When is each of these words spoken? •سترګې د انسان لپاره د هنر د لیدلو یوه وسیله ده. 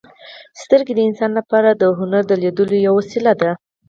•سترګې 0.61 0.93
د 0.95 0.99
انسان 1.09 1.31
لپاره 1.39 1.69
د 1.71 1.83
هنر 1.99 2.23
د 2.27 2.33
لیدلو 2.41 2.75
یوه 2.85 2.95
وسیله 2.99 3.33
ده. 3.41 3.51